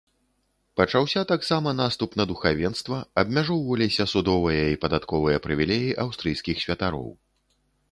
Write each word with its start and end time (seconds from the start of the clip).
Пачаўся 0.79 1.21
таксама 1.31 1.73
наступ 1.81 2.15
на 2.21 2.25
духавенства, 2.31 2.97
абмяжоўваліся 3.23 4.09
судовыя 4.15 4.65
і 4.73 4.81
падатковыя 4.87 5.37
прывілеі 5.47 5.95
аўстрыйскіх 6.07 6.55
святароў. 6.67 7.09